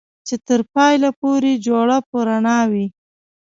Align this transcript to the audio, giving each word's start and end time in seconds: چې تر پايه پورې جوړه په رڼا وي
چې 0.27 0.35
تر 0.47 0.61
پايه 0.73 1.09
پورې 1.21 1.51
جوړه 1.65 1.97
په 2.09 2.17
رڼا 2.27 2.59
وي 2.71 2.85